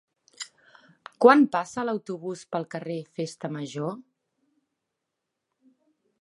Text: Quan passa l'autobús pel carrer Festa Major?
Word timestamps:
Quan 1.25 1.43
passa 1.55 1.83
l'autobús 1.89 2.41
pel 2.55 2.65
carrer 2.77 2.97
Festa 3.19 3.53
Major? 3.59 3.95